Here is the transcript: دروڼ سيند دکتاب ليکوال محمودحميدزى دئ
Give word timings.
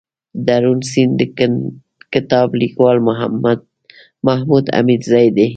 دروڼ 0.47 0.77
سيند 0.91 1.13
دکتاب 2.15 2.47
ليکوال 2.61 2.97
محمودحميدزى 4.27 5.23
دئ 5.37 5.49